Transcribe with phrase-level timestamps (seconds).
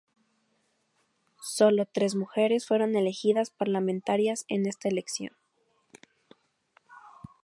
[1.43, 5.35] Solo tres mujeres fueron elegidas parlamentarias en esta elección.